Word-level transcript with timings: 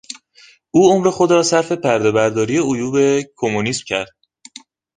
او 0.71 0.89
عمر 0.91 1.09
خود 1.09 1.31
را 1.31 1.43
صرف 1.43 1.71
پردهبرداری 1.71 2.57
عیوب 2.59 3.21
کمونیسم 3.37 3.83
کرد. 3.87 4.09